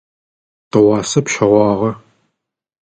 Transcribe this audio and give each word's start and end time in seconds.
Тыгъуасэ 0.69 1.19
пщэгъуагъэ. 1.25 1.91